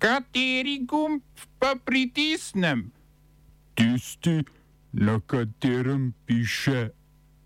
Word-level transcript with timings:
Kateri 0.00 0.78
gumb 0.88 1.20
pa 1.58 1.74
pritisnem? 1.84 2.90
Tisti, 3.74 4.44
na 4.92 5.20
katerem 5.26 6.14
piše 6.26 6.88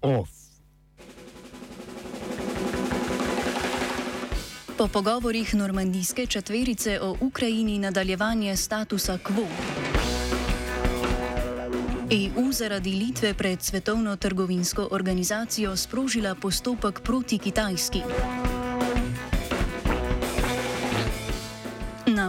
OF. 0.02 0.30
Po 4.78 4.88
pogovorih 4.88 5.54
normandijske 5.54 6.26
četverice 6.26 7.00
o 7.02 7.16
Ukrajini 7.20 7.78
nadaljevanje 7.78 8.56
statusa 8.56 9.18
quo. 9.18 9.46
EU 12.10 12.52
zaradi 12.52 12.90
Litve 12.90 13.34
pred 13.34 13.62
Svetovno 13.62 14.16
trgovinsko 14.16 14.88
organizacijo 14.90 15.76
sprožila 15.76 16.34
postopek 16.34 17.00
proti 17.00 17.38
Kitajski. 17.38 18.00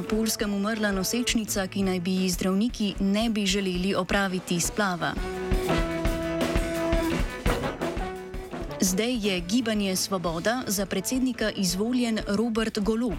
Polskem 0.09 0.53
umrla 0.53 0.91
nosečnica, 0.91 1.67
ki 1.67 1.83
naj 1.83 1.99
bi 1.99 2.11
ji 2.11 2.29
zdravniki 2.29 2.93
ne 2.99 3.29
bi 3.29 3.45
želeli 3.45 3.95
opraviti 3.95 4.59
splava. 4.59 5.13
Zdaj 8.81 9.27
je 9.27 9.39
gibanje 9.39 9.95
Svoboda 9.95 10.61
za 10.67 10.85
predsednika 10.85 11.51
izvoljen 11.51 12.19
Robert 12.27 12.79
Golob. 12.79 13.17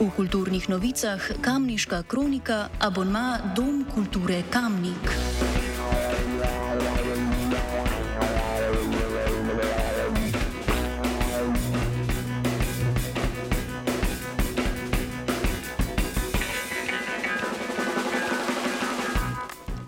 V 0.00 0.10
kulturnih 0.16 0.68
novicah 0.68 1.30
Kamniška 1.40 2.02
kronika 2.02 2.68
abonma 2.80 3.38
Dom 3.56 3.84
kulture 3.94 4.42
Kamnik. 4.50 5.51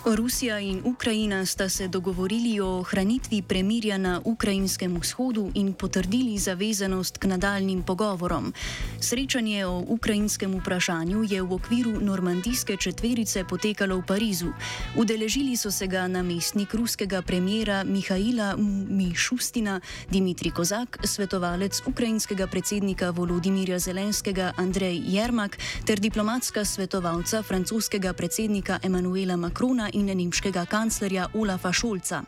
Rusija 0.06 0.58
in 0.60 0.82
Ukrajina 0.84 1.46
sta 1.46 1.68
se 1.68 1.88
dogovorili 1.88 2.60
o 2.60 2.66
ohranitvi 2.66 3.42
premirja 3.42 3.98
na 3.98 4.20
ukrajinskem 4.24 4.96
vzhodu 5.00 5.50
in 5.54 5.72
potrdili 5.72 6.38
zavezanost 6.38 7.18
k 7.18 7.24
nadaljnim 7.24 7.82
pogovorom. 7.82 8.52
Srečanje 9.00 9.66
o 9.66 9.84
ukrajinskem 9.88 10.60
vprašanju 10.60 11.24
je 11.30 11.42
v 11.42 11.52
okviru 11.52 12.00
normandijske 12.00 12.76
četverice 12.76 13.44
potekalo 13.44 13.96
v 13.96 14.02
Parizu. 14.06 14.52
Udeležili 14.96 15.56
so 15.56 15.70
se 15.70 15.86
ga 15.86 16.08
namestnik 16.08 16.74
ruskega 16.74 17.22
premjera 17.22 17.84
Mihajla 17.84 18.56
Mišustina, 18.88 19.80
Dimitri 20.10 20.50
Kozak, 20.50 20.98
svetovalec 21.04 21.80
ukrajinskega 21.86 22.46
predsednika 22.46 23.10
Volodimirja 23.10 23.78
Zelenskega 23.78 24.52
Andrej 24.56 25.00
Jermak 25.06 25.58
ter 25.86 26.00
diplomatska 26.00 26.64
svetovalca 26.64 27.42
francoskega 27.42 28.12
predsednika 28.12 28.78
Emanuela 28.82 29.36
Makrona 29.36 29.90
in 29.94 30.06
nemškega 30.06 30.66
kanclerja 30.66 31.28
Olafa 31.34 31.72
Šolca. 31.72 32.22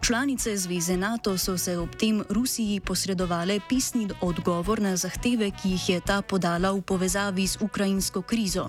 Članice 0.00 0.56
zveze 0.56 0.96
NATO 0.96 1.38
so 1.38 1.58
se 1.58 1.78
ob 1.78 1.96
tem 1.96 2.22
Rusiji 2.28 2.80
posredovale 2.80 3.60
pisni 3.68 4.08
odgovor 4.20 4.80
na 4.80 4.96
zahteve, 4.96 5.50
ki 5.50 5.68
jih 5.68 5.88
je 5.88 6.00
ta 6.00 6.22
podala 6.22 6.72
v 6.72 6.82
povezavi 6.82 7.46
z 7.46 7.58
ukrajinsko 7.60 8.22
krizo. 8.22 8.68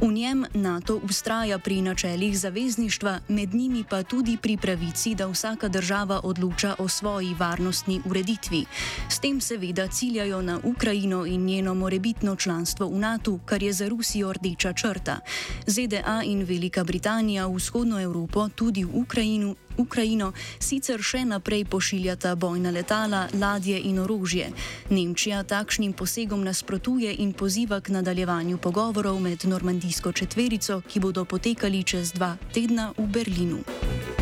V 0.00 0.12
njem 0.12 0.44
NATO 0.54 1.00
ustraja 1.04 1.58
pri 1.58 1.82
načelih 1.82 2.38
zavezništva, 2.38 3.20
med 3.28 3.54
njimi 3.54 3.84
pa 3.90 4.02
tudi 4.02 4.36
pri 4.42 4.56
pravici, 4.56 5.14
da 5.14 5.26
vsaka 5.26 5.68
država 5.68 6.20
odloča 6.24 6.74
o 6.78 6.88
svoji 6.88 7.34
varnostni 7.38 8.00
ureditvi. 8.06 8.64
S 9.08 9.18
tem 9.18 9.40
seveda 9.40 9.88
ciljajo 9.88 10.42
na 10.42 10.60
Ukrajino 10.64 11.26
in 11.26 11.44
njeno 11.44 11.74
morebitno 11.74 12.36
članstvo 12.36 12.88
v 12.88 12.98
NATO, 12.98 13.38
kar 13.44 13.62
je 13.62 13.72
za 13.72 13.88
Rusijo 13.88 14.32
rdeča 14.32 14.72
črta. 14.72 15.18
ZDA 15.66 16.22
in 16.24 16.42
Velika 16.42 16.84
Britanija 16.84 17.46
v 17.46 17.54
vzhodno 17.54 18.00
Evropo, 18.00 18.48
tudi 18.48 18.84
v 18.84 18.90
Ukrajino, 18.94 19.54
Ukrajino 19.76 20.32
sicer 20.58 21.02
še 21.02 21.24
naprej 21.24 21.64
pošiljata 21.64 22.34
bojna 22.34 22.70
letala, 22.70 23.28
ladje 23.40 23.80
in 23.80 23.98
orožje. 23.98 24.50
Nemčija 24.90 25.42
takšnim 25.42 25.92
posegom 25.92 26.44
nasprotuje 26.44 27.14
in 27.18 27.32
poziva 27.32 27.80
k 27.80 27.88
nadaljevanju 27.88 28.58
pogovorov 28.58 29.20
med 29.20 29.44
normandijsko 29.44 30.12
četverico, 30.12 30.80
ki 30.88 31.00
bodo 31.00 31.24
potekali 31.24 31.84
čez 31.84 32.12
dva 32.12 32.36
tedna 32.52 32.92
v 32.98 33.06
Berlinu. 33.06 34.13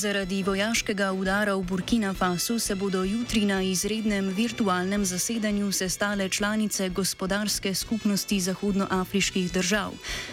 Zaradi 0.00 0.40
vojaškega 0.42 1.12
udara 1.12 1.54
v 1.54 1.62
Burkina 1.62 2.14
Fasu 2.14 2.58
se 2.58 2.74
bodo 2.74 3.04
jutri 3.04 3.44
na 3.44 3.60
izrednem 3.62 4.28
virtualnem 4.28 5.04
zasedanju 5.04 5.72
sestale 5.72 6.28
članice 6.28 6.88
gospodarske 6.88 7.74
skupnosti 7.74 8.40
zahodnoafriških 8.40 9.52
držav. 9.52 9.92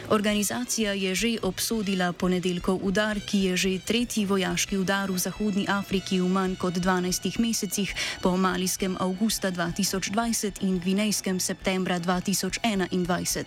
Organizacija 0.10 0.94
je 0.94 1.16
že 1.16 1.38
obsodila 1.42 2.14
ponedeljkov 2.14 2.80
udar, 2.82 3.20
ki 3.20 3.38
je 3.38 3.58
že 3.58 3.80
tretji 3.80 4.26
vojaški 4.26 4.78
udar 4.78 5.12
v 5.12 5.18
Zahodni 5.18 5.66
Afriki 5.68 6.22
v 6.22 6.30
manj 6.30 6.56
kot 6.56 6.74
12 6.74 7.40
mesecih 7.40 7.96
po 8.22 8.38
malijskem 8.38 8.96
avgusta 9.00 9.52
2020 9.52 10.64
in 10.64 10.80
gvinejskem 10.80 11.40
septembra 11.40 12.00
2021. 12.00 13.44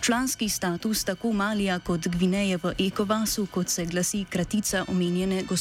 Članski 0.00 0.48
status 0.48 1.04
tako 1.04 1.32
Malija 1.32 1.78
kot 1.78 2.08
Gvineje 2.08 2.56
v 2.56 2.72
Ekovasu, 2.78 3.46
kot 3.46 3.68
se 3.68 3.84
glasi 3.84 4.24
kratica 4.24 4.84
omenjene 4.88 5.42
gospodarske 5.42 5.57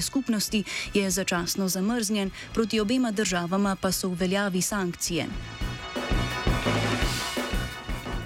skupnosti 0.00 0.64
je 0.94 1.10
začasno 1.10 1.68
zamrznjen, 1.68 2.30
proti 2.52 2.80
obema 2.80 3.10
državama 3.10 3.76
pa 3.76 3.92
so 3.92 4.08
v 4.08 4.14
veljavi 4.14 4.62
sankcije. 4.62 5.26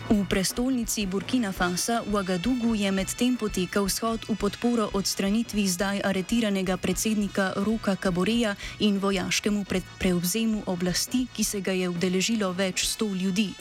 V 0.08 0.24
prestolnici 0.24 1.04
Burkina 1.04 1.52
Fasa 1.52 2.00
v 2.00 2.16
Agadugu 2.16 2.72
je 2.72 2.88
medtem 2.88 3.36
potekal 3.36 3.92
shod 3.92 4.24
v 4.24 4.40
podporo 4.40 4.88
odstranitvi 4.96 5.68
zdaj 5.68 6.00
aretiranega 6.00 6.80
predsednika 6.80 7.52
Ruka 7.60 7.92
Kaboreja 7.92 8.56
in 8.80 8.96
vojaškemu 8.96 9.68
prevzemu 10.00 10.64
oblasti, 10.64 11.28
ki 11.28 11.44
se 11.44 11.60
ga 11.60 11.76
je 11.76 11.92
udeležilo 11.92 12.56
več 12.56 12.88
sto 12.88 13.12
ljudi. 13.12 13.52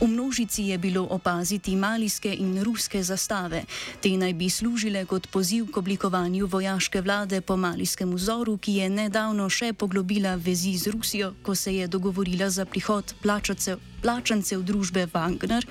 V 0.00 0.06
množici 0.06 0.62
je 0.62 0.78
bilo 0.78 1.06
opaziti 1.10 1.76
malijske 1.76 2.34
in 2.34 2.62
ruske 2.62 3.02
zastave. 3.02 3.64
Te 4.00 4.10
naj 4.16 4.34
bi 4.34 4.50
služile 4.50 5.04
kot 5.04 5.26
poziv 5.32 5.70
k 5.72 5.76
oblikovanju 5.76 6.46
vojaške 6.46 7.00
vlade 7.00 7.40
po 7.40 7.56
malijskem 7.56 8.12
vzoru, 8.14 8.58
ki 8.58 8.74
je 8.74 8.90
nedavno 8.90 9.48
še 9.48 9.72
poglobila 9.72 10.34
vezi 10.36 10.76
z 10.76 10.92
Rusijo, 10.92 11.32
ko 11.42 11.54
se 11.54 11.74
je 11.74 11.88
dogovorila 11.88 12.50
za 12.50 12.64
prihod 12.64 13.14
plačacev, 13.22 13.80
plačancev 14.02 14.62
družbe 14.62 15.06
Wagner 15.14 15.64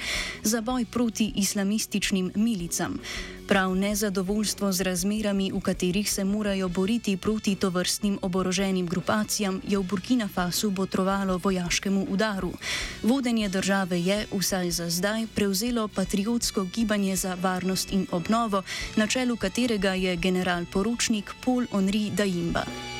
za 0.43 0.61
boj 0.61 0.85
proti 0.85 1.31
islamističnim 1.35 2.31
milicam. 2.35 2.99
Prav 3.47 3.75
nezadovoljstvo 3.75 4.72
z 4.72 4.81
razmerami, 4.81 5.51
v 5.53 5.59
katerih 5.61 6.11
se 6.11 6.23
morajo 6.23 6.69
boriti 6.69 7.17
proti 7.17 7.56
tovrstnim 7.56 8.17
oboroženim 8.22 8.88
grupacijam, 8.88 9.61
je 9.67 9.78
v 9.78 9.83
Burkina 9.83 10.28
Fasu 10.28 10.72
botrovalo 10.72 11.38
vojaškemu 11.38 12.05
udaru. 12.09 12.51
Vodenje 13.03 13.50
države 13.50 14.01
je, 14.01 14.25
vsaj 14.34 14.72
za 14.72 14.89
zdaj, 14.89 15.28
prevzelo 15.35 15.88
patriotsko 15.88 16.66
gibanje 16.75 17.16
za 17.16 17.38
varnost 17.41 17.94
in 17.94 18.07
obnovo, 18.11 18.63
na 18.95 19.07
čelu 19.07 19.35
katerega 19.38 19.94
je 19.94 20.16
general 20.16 20.66
poročnik 20.73 21.34
Paul 21.45 21.66
Henri 21.72 22.09
Dajimba. 22.09 22.94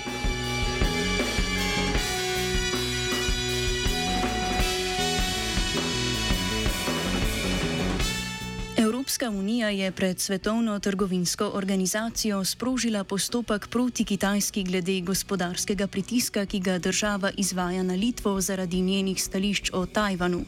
Evropska 9.16 9.40
unija 9.40 9.70
je 9.70 9.92
pred 9.92 10.20
Svetovno 10.20 10.80
trgovinsko 10.80 11.52
organizacijo 11.54 12.46
sprožila 12.46 13.04
postopek 13.04 13.68
proti 13.68 14.04
Kitajski 14.04 14.64
glede 14.64 15.02
gospodarskega 15.02 15.88
pritiska, 15.88 16.46
ki 16.46 16.60
ga 16.60 16.78
država 16.80 17.32
izvaja 17.38 17.84
na 17.84 17.94
Litvo 17.94 18.42
zaradi 18.42 18.82
njenih 18.82 19.24
stališč 19.24 19.70
o 19.74 19.86
Tajvanu. 19.86 20.46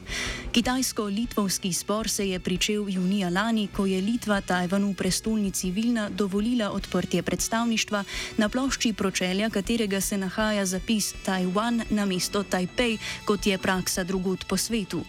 Kitajsko-litvovski 0.52 1.74
spor 1.74 2.10
se 2.10 2.30
je 2.30 2.40
pričel 2.40 2.90
junija 2.90 3.30
lani, 3.30 3.68
ko 3.68 3.86
je 3.86 4.02
Litva 4.02 4.42
Tajvanu 4.42 4.94
prestolnici 4.94 5.72
Vilna 5.72 6.10
dovolila 6.10 6.72
odprtje 6.72 7.24
predstavništva 7.24 8.04
na 8.38 8.50
plošči 8.50 8.94
pročelja, 8.94 9.50
katerega 9.50 10.02
se 10.02 10.18
nahaja 10.18 10.66
zapis 10.66 11.14
Tajvan 11.26 11.82
na 11.90 12.06
mesto 12.06 12.44
Tajpej, 12.44 12.98
kot 13.26 13.46
je 13.46 13.58
praksa 13.58 14.04
drugot 14.04 14.46
po 14.48 14.58
svetu. 14.58 15.04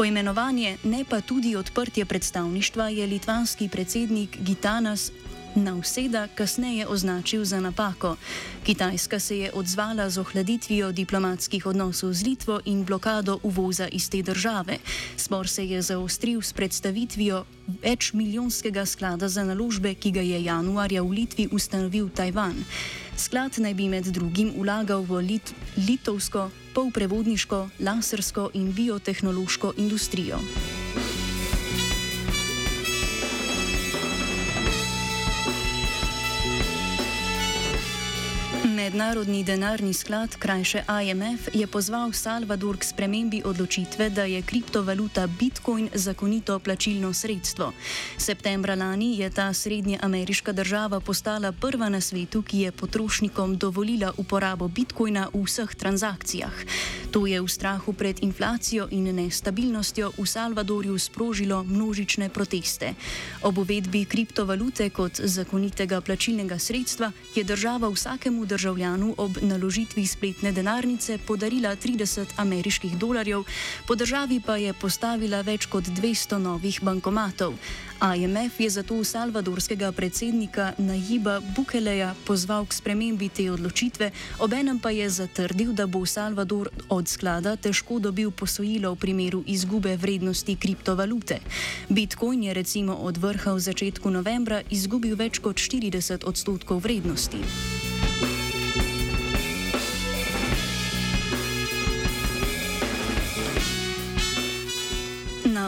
Poimenovanje, 0.00 0.78
ne 0.84 1.04
pa 1.04 1.20
tudi 1.20 1.56
odprtje 1.56 2.04
predstavništva, 2.04 2.88
je 2.88 3.06
litvanski 3.06 3.68
predsednik 3.68 4.38
Gitanas 4.40 5.12
Navseda 5.54 6.28
kasneje 6.34 6.86
označil 6.86 7.44
za 7.44 7.60
napako. 7.60 8.16
Kitajska 8.64 9.18
se 9.18 9.38
je 9.38 9.52
odzvala 9.52 10.10
z 10.10 10.18
ohladitvijo 10.18 10.92
diplomatskih 10.92 11.66
odnosov 11.66 12.12
z 12.12 12.22
Litvo 12.22 12.60
in 12.64 12.84
blokado 12.84 13.38
uvoza 13.42 13.88
iz 13.88 14.10
te 14.10 14.22
države. 14.22 14.78
Spor 15.16 15.48
se 15.48 15.66
je 15.66 15.82
zaostril 15.82 16.42
s 16.42 16.52
predstavitvijo 16.52 17.44
večmilijonskega 17.82 18.86
sklada 18.86 19.28
za 19.28 19.44
naložbe, 19.44 19.94
ki 19.94 20.10
ga 20.10 20.20
je 20.20 20.44
januarja 20.44 21.02
v 21.02 21.10
Litvi 21.10 21.48
ustanovil 21.52 22.08
Tajvan. 22.08 22.54
Sklad 23.16 23.58
naj 23.58 23.74
bi 23.74 23.88
med 23.88 24.04
drugim 24.04 24.52
ulagal 24.56 25.02
v 25.02 25.20
lit 25.20 25.54
litovsko, 25.76 26.50
polprevodniško, 26.74 27.68
lasersko 27.80 28.50
in 28.54 28.72
biotehnološko 28.72 29.72
industrijo. 29.76 30.38
Mednarodni 38.90 39.44
denarni 39.44 39.92
sklad, 39.94 40.34
krajše 40.38 40.82
IMF, 41.02 41.54
je 41.54 41.66
pozval 41.66 42.10
Salvador 42.12 42.74
k 42.74 42.84
spremembi 42.84 43.42
odločitve, 43.44 44.10
da 44.10 44.24
je 44.24 44.42
kriptovaluta 44.42 45.26
Bitcoin 45.26 45.88
zakonito 45.94 46.58
plačilno 46.58 47.12
sredstvo. 47.14 47.72
Septembra 48.18 48.74
lani 48.74 49.18
je 49.18 49.30
ta 49.30 49.52
srednjeameriška 49.52 50.52
država 50.52 51.00
postala 51.00 51.52
prva 51.52 51.88
na 51.88 52.00
svetu, 52.00 52.42
ki 52.42 52.58
je 52.58 52.72
potrošnikom 52.72 53.56
dovolila 53.56 54.12
uporabo 54.16 54.68
Bitcoina 54.68 55.28
v 55.34 55.44
vseh 55.46 55.74
transakcijah. 55.74 56.54
To 57.10 57.26
je 57.26 57.42
v 57.42 57.48
strahu 57.50 57.90
pred 57.92 58.22
inflacijo 58.22 58.86
in 58.94 59.10
nestabilnostjo 59.10 60.14
v 60.14 60.26
Salvadorju 60.26 60.94
sprožilo 60.94 61.66
množične 61.66 62.30
proteste. 62.30 62.94
Ob 63.42 63.58
uvedbi 63.58 64.06
kriptovalute 64.06 64.90
kot 64.94 65.18
zakonitega 65.18 66.00
plačilnega 66.00 66.58
sredstva 66.58 67.10
je 67.34 67.42
država 67.44 67.90
vsakemu 67.90 68.46
državljanu 68.46 69.14
ob 69.18 69.42
naložitvi 69.42 70.06
spletne 70.06 70.52
denarnice 70.52 71.18
podarila 71.18 71.74
30 71.76 72.26
ameriških 72.36 72.94
dolarjev, 72.98 73.42
po 73.86 73.94
državi 73.94 74.40
pa 74.46 74.56
je 74.56 74.72
postavila 74.72 75.42
več 75.42 75.66
kot 75.66 75.84
200 75.84 76.38
novih 76.38 76.78
bankomatov. 76.82 77.58
IMF 78.00 78.60
je 78.60 78.70
zato 78.70 79.04
salvadorskega 79.04 79.92
predsednika 79.92 80.72
Najiba 80.78 81.40
Bukeleja 81.56 82.14
pozval 82.24 82.64
k 82.64 82.72
spremembi 82.72 83.28
te 83.28 83.50
odločitve, 83.52 84.10
obenem 84.40 84.80
pa 84.80 84.88
je 84.90 85.10
zatrdil, 85.10 85.72
da 85.76 85.86
bo 85.86 86.06
Salvador 86.06 86.72
od 86.88 87.08
sklada 87.08 87.56
težko 87.60 87.98
dobil 88.00 88.30
posojilo 88.30 88.94
v 88.94 88.96
primeru 88.96 89.44
izgube 89.46 89.96
vrednosti 89.96 90.56
kriptovalute. 90.56 91.44
Bitcoin 91.88 92.42
je 92.42 92.54
recimo 92.54 92.96
od 92.96 93.20
vrha 93.20 93.52
v 93.52 93.60
začetku 93.60 94.10
novembra 94.10 94.62
izgubil 94.70 95.16
več 95.16 95.38
kot 95.38 95.60
40 95.60 96.24
odstotkov 96.24 96.80
vrednosti. 96.80 97.44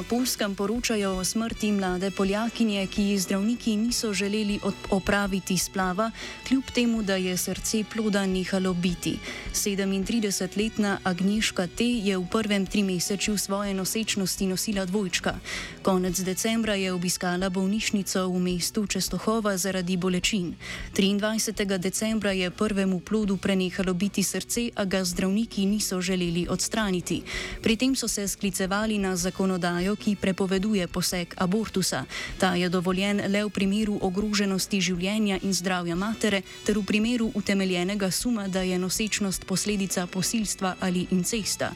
Na 0.02 0.08
Polskem 0.08 0.54
poročajo 0.54 1.14
o 1.19 1.25
smrti 1.25 1.72
mlade 1.72 2.10
Poljakinje, 2.10 2.87
ki 2.87 3.02
ji 3.02 3.19
zdravniki 3.19 3.76
niso 3.76 4.12
želeli 4.12 4.58
opraviti 4.90 5.58
splava, 5.58 6.10
kljub 6.49 6.64
temu, 6.75 7.02
da 7.02 7.14
je 7.16 7.37
srce 7.37 7.84
ploda 7.93 8.26
nehalo 8.26 8.75
biti. 8.75 9.19
37-letna 9.54 10.99
Agnieszka 11.04 11.66
T. 11.66 11.84
je 11.84 12.19
v 12.19 12.26
prvem 12.26 12.66
trimesečju 12.66 13.38
svoje 13.38 13.75
nosečnosti 13.75 14.46
nosila 14.46 14.84
dvojčka. 14.84 15.38
Konec 15.82 16.20
decembra 16.20 16.75
je 16.75 16.93
obiskala 16.93 17.50
bolnišnico 17.50 18.26
v 18.28 18.38
mestu 18.38 18.87
Čestohova 18.87 19.56
zaradi 19.56 19.96
bolečin. 19.96 20.55
23. 20.94 21.78
decembra 21.78 22.32
je 22.32 22.50
prvemu 22.50 23.00
plodu 23.00 23.37
prenehalo 23.37 23.94
biti 23.94 24.22
srce, 24.22 24.70
a 24.75 24.84
ga 24.84 25.05
zdravniki 25.05 25.66
niso 25.66 26.00
želeli 26.00 26.46
odstraniti. 26.50 27.22
Pri 27.62 27.76
tem 27.76 27.94
so 27.96 28.08
se 28.08 28.28
sklicevali 28.28 28.98
na 28.98 29.16
zakonodajo 29.16 29.92
zakonodajo, 29.93 29.97
ki 29.97 30.17
prepoveduje 30.17 30.87
poseg 30.87 31.35
abortusa. 31.39 32.05
Ta 32.39 32.55
je 32.55 32.69
dovoljen 32.69 33.21
le 33.29 33.44
v 33.44 33.50
primeru 33.50 33.99
ogroženosti 34.00 34.81
življenja 34.81 35.39
in 35.43 35.53
zdravja 35.53 35.94
matere, 35.94 36.43
ter 36.65 36.79
v 36.79 36.85
primeru 36.85 37.31
utemeljenega 37.35 38.11
suma, 38.11 38.49
da 38.49 38.62
je 38.62 38.79
nosečnost 38.79 39.44
posledica 39.47 40.06
posilstva 40.06 40.77
ali 40.81 41.06
incesta. 41.11 41.73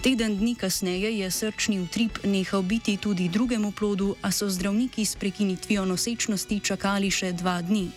Teden 0.00 0.38
dni 0.38 0.54
kasneje 0.56 1.12
je 1.18 1.30
srčni 1.30 1.80
utrip 1.80 2.24
nehal 2.24 2.62
biti 2.62 2.96
tudi 2.96 3.28
drugemu 3.28 3.72
plodu, 3.72 4.16
a 4.22 4.32
so 4.32 4.48
zdravniki 4.48 5.04
s 5.04 5.16
prekinitvijo 5.16 5.84
nosečnosti 5.84 6.60
čakali 6.60 7.10
še 7.10 7.32
dva 7.36 7.60
dni. 7.60 7.90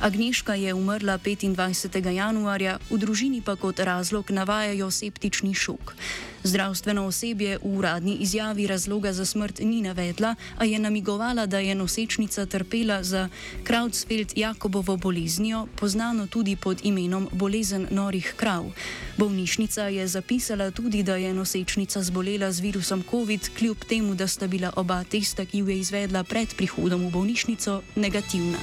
Agnieszka 0.00 0.56
je 0.56 0.72
umrla 0.72 1.18
25. 1.20 2.00
januarja, 2.00 2.78
v 2.88 2.96
družini 2.96 3.44
pa 3.44 3.56
kot 3.60 3.76
razlog 3.76 4.30
navajajo 4.32 4.88
septični 4.90 5.52
šok. 5.52 5.92
Zdravstveno 6.42 7.06
osebje 7.06 7.58
v 7.58 7.78
uradni 7.78 8.16
izjavi 8.20 8.66
razloga 8.66 9.12
za 9.12 9.24
smrt 9.26 9.58
ni 9.58 9.82
navedla, 9.82 10.34
a 10.56 10.64
je 10.64 10.78
namigovala, 10.78 11.46
da 11.46 11.58
je 11.58 11.74
nosečnica 11.74 12.46
trpela 12.46 13.02
za 13.02 13.28
Krautsfeld-Jakobovo 13.64 14.96
boleznijo, 14.96 15.66
poznano 15.76 16.26
tudi 16.26 16.56
pod 16.56 16.80
imenom 16.82 17.28
bolezen 17.32 17.86
norih 17.90 18.34
krav. 18.36 18.72
Bolnišnica 19.16 19.82
je 19.82 20.08
zapisala 20.08 20.70
tudi, 20.70 21.02
da 21.02 21.16
je 21.16 21.34
nosečnica 21.34 22.02
zbolela 22.02 22.52
z 22.52 22.60
virusom 22.60 23.04
COVID, 23.10 23.50
kljub 23.58 23.76
temu, 23.88 24.14
da 24.14 24.26
sta 24.26 24.46
bila 24.46 24.72
oba 24.76 25.04
testa, 25.04 25.44
ki 25.44 25.58
ju 25.58 25.68
je 25.68 25.78
izvedla 25.78 26.24
pred 26.24 26.48
prihodom 26.56 27.06
v 27.06 27.10
bolnišnico, 27.10 27.82
negativna. 27.96 28.58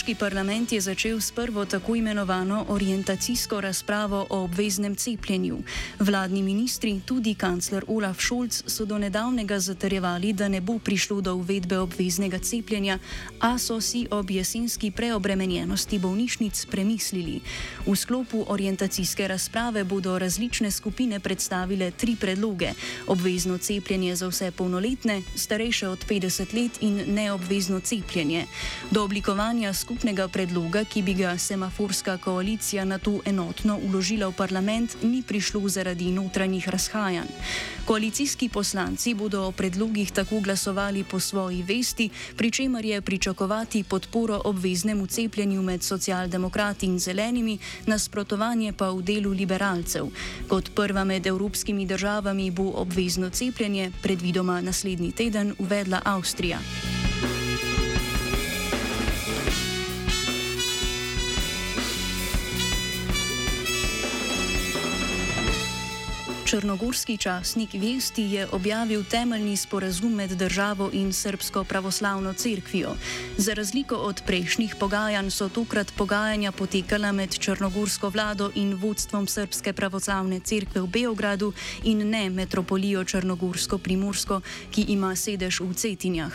Nemški 0.00 0.16
parlament 0.16 0.72
je 0.72 0.80
začel 0.80 1.20
s 1.20 1.28
prvo 1.28 1.66
tako 1.68 1.92
imenovano 1.94 2.64
orientacijsko 2.72 3.60
razpravo 3.60 4.26
o 4.30 4.38
obveznem 4.44 4.96
cepljenju. 4.96 5.58
Vladni 5.98 6.42
ministri, 6.42 7.00
tudi 7.04 7.34
kancler 7.34 7.84
Olaf 7.88 8.16
Scholz, 8.20 8.62
so 8.66 8.84
do 8.88 8.98
nedavnega 8.98 9.58
zatrjevali, 9.60 10.32
da 10.32 10.48
ne 10.48 10.60
bo 10.60 10.78
prišlo 10.78 11.20
do 11.20 11.34
uvedbe 11.34 11.78
obveznega 11.78 12.38
cepljenja, 12.38 12.98
a 13.40 13.58
so 13.58 13.80
si 13.80 14.06
ob 14.10 14.30
jesenski 14.30 14.90
preobremenjenosti 14.90 15.98
bolnišnic 15.98 16.66
premislili. 16.66 17.40
V 17.86 17.96
sklopu 17.96 18.44
orientacijske 18.48 19.28
razprave 19.28 19.84
bodo 19.84 20.18
različne 20.18 20.70
skupine 20.70 21.20
predstavile 21.20 21.90
tri 21.90 22.16
predloge: 22.16 22.72
obvezno 23.06 23.58
cepljenje 23.58 24.16
za 24.16 24.28
vse 24.28 24.50
polnoletne, 24.50 25.22
starejše 25.36 25.88
od 25.88 26.06
50 26.08 26.54
let 26.54 26.72
in 26.80 27.14
neobvezno 27.14 27.80
cepljenje. 27.80 28.46
Do 28.90 29.04
oblikovanja 29.04 29.72
skupnega 29.90 30.28
predloga, 30.30 30.84
ki 30.86 31.02
bi 31.02 31.16
ga 31.18 31.34
semaforska 31.34 32.14
koalicija 32.22 32.84
na 32.86 32.98
to 33.02 33.18
enotno 33.26 33.74
uložila 33.74 34.28
v 34.30 34.38
parlament, 34.38 34.94
ni 35.02 35.18
prišlo 35.22 35.66
zaradi 35.66 36.12
notranjih 36.14 36.68
razhajanj. 36.68 37.26
Koalicijski 37.84 38.48
poslanci 38.48 39.14
bodo 39.18 39.48
o 39.48 39.52
predlogih 39.52 40.12
tako 40.14 40.38
glasovali 40.40 41.02
po 41.02 41.18
svoji 41.18 41.62
vesti, 41.66 42.06
pri 42.36 42.50
čemer 42.50 42.84
je 42.84 43.00
pričakovati 43.00 43.82
podporo 43.82 44.40
obveznemu 44.44 45.06
cepljenju 45.06 45.62
med 45.62 45.82
socialdemokrati 45.82 46.86
in 46.86 46.98
zelenimi, 46.98 47.58
nasprotovanje 47.86 48.72
pa 48.72 48.94
v 48.94 49.02
delu 49.02 49.34
liberalcev. 49.34 50.06
Kot 50.48 50.70
prva 50.74 51.04
med 51.04 51.26
evropskimi 51.26 51.86
državami 51.86 52.50
bo 52.50 52.70
obvezno 52.78 53.30
cepljenje 53.30 53.90
predvidoma 54.02 54.60
naslednji 54.60 55.12
teden 55.12 55.54
uvedla 55.58 56.00
Avstrija. 56.04 56.62
Črnogorski 66.50 67.16
časnik 67.16 67.74
Vesti 67.74 68.22
je 68.22 68.46
objavil 68.52 69.04
temeljni 69.04 69.56
sporazum 69.56 70.14
med 70.14 70.30
državo 70.30 70.90
in 70.92 71.12
Srpsko 71.12 71.64
pravoslavno 71.64 72.32
cerkvijo. 72.32 72.96
Za 73.36 73.54
razliko 73.54 73.94
od 73.94 74.22
prejšnjih 74.26 74.74
pogajanj 74.80 75.30
so 75.30 75.48
tokrat 75.48 75.92
pogajanja 75.96 76.52
potekala 76.52 77.12
med 77.12 77.38
črnogorsko 77.38 78.08
vlado 78.08 78.50
in 78.54 78.74
vodstvom 78.74 79.26
Srpske 79.26 79.72
pravoslavne 79.72 80.40
cerkve 80.40 80.80
v 80.80 80.86
Beogradu 80.86 81.52
in 81.84 82.10
ne 82.10 82.30
metropolijo 82.30 83.04
Črnogorsko-Primorsko, 83.04 84.40
ki 84.70 84.84
ima 84.88 85.14
sedež 85.16 85.60
v 85.60 85.74
Cetinjah. 85.74 86.34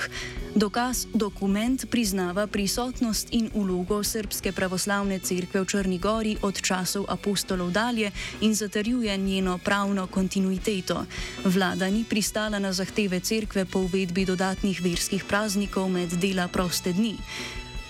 Dokaz 0.55 1.07
dokument 1.13 1.85
priznava 1.91 2.47
prisotnost 2.47 3.27
in 3.31 3.49
ulogo 3.53 4.03
Srpske 4.03 4.55
pravoslavne 4.55 5.19
cerkve 5.19 5.59
v 5.61 5.67
Črni 5.67 5.99
Gori 5.99 6.37
od 6.41 6.61
časov 6.63 7.11
apostolov 7.11 7.75
dalje 7.75 8.11
in 8.39 8.55
zatrjuje 8.55 9.17
njeno 9.17 9.57
pravno 9.57 10.07
kontinuiteto. 10.07 11.05
Vlada 11.43 11.89
ni 11.91 12.05
pristala 12.07 12.59
na 12.59 12.71
zahteve 12.71 13.19
cerkve 13.19 13.65
po 13.65 13.79
uvedbi 13.83 14.25
dodatnih 14.25 14.79
verskih 14.81 15.27
praznikov 15.27 15.91
med 15.91 16.15
dela 16.23 16.47
proste 16.47 16.93
dni. 16.93 17.19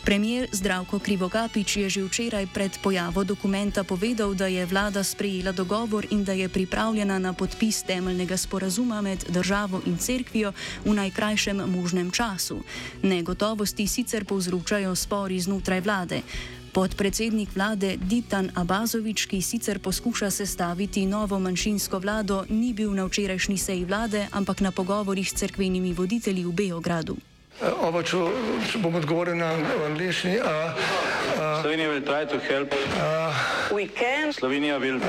Premijer 0.06 0.46
Zdravko 0.54 1.02
Krivokapič 1.02 1.82
je 1.82 1.90
že 1.90 2.06
včeraj 2.06 2.46
pred 2.54 2.70
pojavo 2.78 3.26
dokumenta 3.26 3.82
povedal, 3.82 4.38
da 4.38 4.46
je 4.46 4.62
vlada 4.62 5.02
sprejela 5.02 5.50
dogovor 5.50 6.06
in 6.14 6.22
da 6.22 6.30
je 6.38 6.46
pripravljena 6.46 7.18
na 7.20 7.34
podpis 7.34 7.82
temeljnega 7.82 8.38
sporazuma 8.38 9.02
med 9.02 9.26
državo 9.34 9.82
in 9.90 9.98
cerkvijo 9.98 10.54
v 10.86 10.94
najkrajšem 10.94 11.58
možnem 11.58 12.14
času. 12.14 12.62
Negotovosti 13.02 13.88
sicer 13.88 14.30
povzročajo 14.30 14.94
spori 14.96 15.42
znotraj 15.42 15.82
vlade. 15.82 16.22
Podpredsednik 16.70 17.50
vlade 17.56 17.98
Ditan 17.98 18.54
Abazovič, 18.54 19.26
ki 19.26 19.42
sicer 19.42 19.82
poskuša 19.82 20.30
sestaviti 20.30 21.06
novo 21.10 21.40
manjšinsko 21.40 21.98
vlado, 21.98 22.46
ni 22.50 22.78
bil 22.78 22.94
na 22.94 23.10
včerajšnji 23.10 23.58
seji 23.58 23.86
vlade, 23.90 24.28
ampak 24.32 24.62
na 24.62 24.70
pogovorih 24.70 25.26
s 25.26 25.34
cerkvenimi 25.34 25.98
voditelji 25.98 26.46
v 26.46 26.52
Beogradu. 26.54 27.18
Oba, 27.64 28.04
če, 28.04 28.18
če 28.68 28.80
bom 28.84 28.96
odgovoril 29.00 29.38
na 29.40 29.54
angliški. 29.88 30.40
Slovenija 31.62 31.88
will 31.90 32.02
try 32.04 32.26
to 32.26 32.38
help. 32.40 32.74
We 33.72 33.88
can 33.88 34.32
Slovenija 34.34 34.80
will 34.80 35.00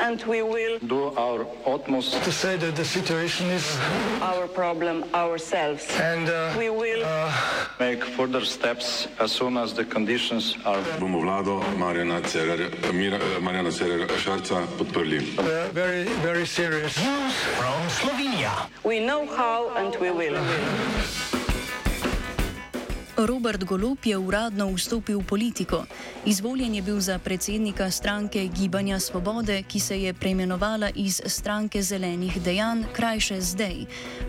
and 0.00 0.22
we 0.24 0.42
will 0.42 0.78
do 0.86 1.14
our 1.16 1.46
utmost 1.66 2.22
To 2.24 2.32
say 2.32 2.56
that 2.56 2.76
the 2.76 2.84
situation 2.84 3.46
is 3.50 3.78
our 4.20 4.46
problem 4.48 5.04
ourselves. 5.14 5.86
and 6.00 6.28
uh, 6.28 6.54
We 6.58 6.68
will 6.70 7.02
make 7.80 8.04
further 8.04 8.44
steps 8.44 9.06
as 9.18 9.32
soon 9.32 9.56
as 9.56 9.72
the 9.72 9.84
conditions 9.84 10.56
are 10.66 10.82
bomo 11.00 11.22
vlado 11.22 11.62
Marjana 11.78 12.20
Cererja, 12.22 12.92
Mira, 12.92 13.18
Marjana 13.40 13.70
Cererja 13.70 14.08
Šarca 14.18 14.66
podprli. 14.78 15.38
uh, 15.38 15.68
very, 15.72 16.04
very 16.22 16.46
serious. 16.46 16.98
we 18.84 19.00
know 19.00 19.26
how 19.26 19.70
and 19.76 19.94
we 19.96 20.10
will. 20.10 20.36
Robert 23.26 23.64
Golob 23.64 23.98
je 24.04 24.18
uradno 24.18 24.66
vstopil 24.74 25.18
v 25.18 25.24
politiko. 25.24 25.84
Izvoljen 26.26 26.74
je 26.74 26.82
bil 26.82 27.00
za 27.00 27.18
predsednika 27.18 27.90
stranke 27.90 28.46
Gibanja 28.46 28.98
Svobode, 29.00 29.62
ki 29.62 29.80
se 29.80 30.02
je 30.02 30.12
preimenovala 30.14 30.90
iz 30.94 31.20
stranke 31.26 31.82
zelenih 31.82 32.42
dejanj, 32.42 32.82
krajše 32.92 33.40
zdaj. 33.40 33.84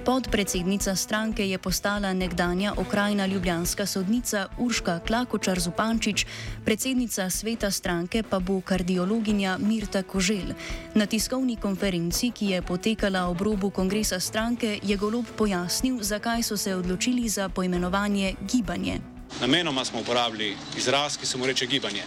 Podpredsednica 0.05 0.95
stranke 0.95 1.49
je 1.49 1.57
postala 1.57 2.13
nekdanja 2.13 2.73
okrajna 2.77 3.25
ljubljanska 3.25 3.85
sodnica 3.85 4.47
Urška 4.57 4.99
Klakočar 4.99 5.59
Zupančič, 5.59 6.25
predsednica 6.65 7.29
sveta 7.29 7.71
stranke 7.71 8.23
pa 8.23 8.39
bo 8.39 8.61
kardiologinja 8.61 9.57
Mirta 9.57 10.03
Kožel. 10.03 10.53
Na 10.93 11.05
tiskovni 11.05 11.55
konferenci, 11.55 12.31
ki 12.31 12.45
je 12.45 12.61
potekala 12.61 13.27
ob 13.29 13.41
robu 13.41 13.69
kongresa 13.69 14.19
stranke, 14.19 14.79
je 14.83 14.97
Golob 14.97 15.25
pojasnil, 15.37 16.03
zakaj 16.03 16.43
so 16.43 16.57
se 16.57 16.75
odločili 16.75 17.29
za 17.29 17.49
poimenovanje 17.49 18.35
gibanje. 18.83 18.99
Namenoma 19.41 19.85
smo 19.85 19.99
uporabili 19.99 20.57
izraz, 20.77 21.17
ki 21.17 21.25
se 21.25 21.37
mu 21.37 21.45
reče 21.45 21.65
gibanje, 21.65 22.03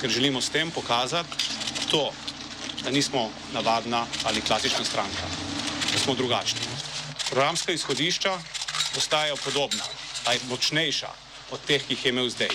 ker 0.00 0.10
želimo 0.10 0.40
s 0.40 0.50
tem 0.50 0.70
pokazati 0.70 1.28
to, 1.90 2.12
da 2.84 2.90
nismo 2.90 3.30
navadna 3.52 4.06
ali 4.24 4.40
klasična 4.40 4.84
stranka, 4.84 5.26
da 5.92 5.98
smo 5.98 6.14
drugačni. 6.14 6.60
Programska 7.30 7.72
izhodišča 7.72 8.38
postajajo 8.94 9.36
podobna, 9.36 9.84
a 10.26 10.32
je 10.32 10.40
močnejša 10.48 11.08
od 11.50 11.60
teh, 11.66 11.82
ki 11.82 11.92
jih 11.94 12.04
je 12.04 12.08
imel 12.08 12.28
zdaj. 12.28 12.48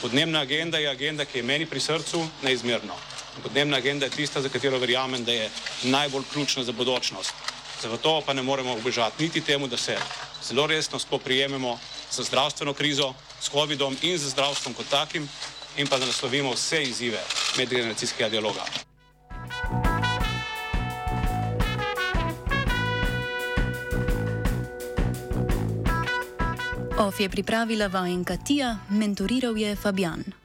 Podnebna 0.00 0.40
agenda 0.40 0.78
je 0.78 0.90
agenda, 0.90 1.24
ki 1.24 1.38
je 1.38 1.42
meni 1.42 1.66
pri 1.66 1.80
srcu 1.80 2.26
neizmerno. 2.42 2.94
Podnebna 3.42 3.76
agenda 3.76 4.06
je 4.06 4.10
tista, 4.10 4.42
za 4.42 4.48
katero 4.48 4.78
verjamem, 4.78 5.24
da 5.24 5.32
je 5.32 5.50
najbolj 5.82 6.24
ključna 6.32 6.64
za 6.64 6.72
bodočnost. 6.72 7.34
Zato 7.82 8.22
pa 8.26 8.32
ne 8.32 8.42
moremo 8.42 8.72
obežati 8.72 9.22
niti 9.22 9.40
temu, 9.40 9.66
da 9.66 9.76
se 9.76 9.98
zelo 10.42 10.66
resno 10.66 10.98
spoprijememo 10.98 11.78
z 12.10 12.22
zdravstveno 12.22 12.74
krizo, 12.74 13.14
s 13.40 13.50
COVID-om 13.50 13.96
in 14.02 14.18
z 14.18 14.30
zdravstvom 14.30 14.74
kot 14.74 14.88
takim, 14.90 15.28
in 15.76 15.86
pa 15.86 15.98
da 15.98 16.06
naslovimo 16.06 16.52
vse 16.52 16.82
izzive 16.82 17.20
medgeneracijskega 17.58 18.28
dialoga. 18.28 18.64
OF 26.98 27.20
je 27.20 27.28
pripravila 27.28 27.86
vajenka 27.86 28.36
Tija, 28.36 28.76
mentoriral 28.90 29.58
je 29.58 29.76
Fabian. 29.76 30.38